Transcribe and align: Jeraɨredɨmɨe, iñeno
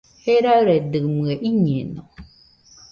Jeraɨredɨmɨe, 0.23 1.33
iñeno 1.49 2.03